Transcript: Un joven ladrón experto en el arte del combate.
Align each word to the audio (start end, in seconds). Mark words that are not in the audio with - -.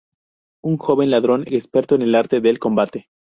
Un 0.63 0.79
joven 0.79 1.11
ladrón 1.11 1.43
experto 1.45 1.93
en 1.93 2.01
el 2.01 2.15
arte 2.15 2.41
del 2.41 2.57
combate. 2.57 3.09